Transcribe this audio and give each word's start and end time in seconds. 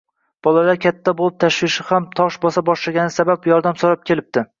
Bolalari 0.45 0.79
katta 0.85 1.11
bo‘lib, 1.19 1.35
tashvishi 1.43 1.85
ham 1.89 2.07
tosh 2.21 2.39
bosa 2.47 2.63
boshlagani 2.71 3.15
sabab 3.17 3.47
yordam 3.53 3.79
so‘rab 3.83 4.03
kelbdi 4.13 4.45